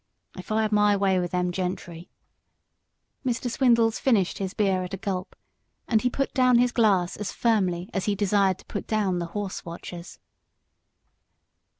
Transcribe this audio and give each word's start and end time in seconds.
If 0.35 0.51
I 0.51 0.63
had 0.63 0.71
my 0.71 0.97
way 0.97 1.19
with 1.19 1.29
them 1.29 1.51
gentry" 1.51 2.09
Mr. 3.23 3.51
Swindles 3.51 3.99
finished 3.99 4.39
his 4.39 4.55
beer 4.55 4.83
at 4.83 4.95
a 4.95 4.97
gulp, 4.97 5.35
and 5.87 6.01
he 6.01 6.09
put 6.09 6.33
down 6.33 6.57
his 6.57 6.71
glass 6.71 7.15
as 7.17 7.31
firmly 7.31 7.87
as 7.93 8.05
he 8.05 8.15
desired 8.15 8.57
to 8.57 8.65
put 8.65 8.87
down 8.87 9.19
the 9.19 9.27
horse 9.37 9.63
watchers. 9.63 10.17